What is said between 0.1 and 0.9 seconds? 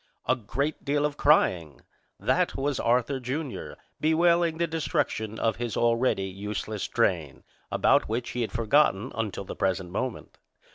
A great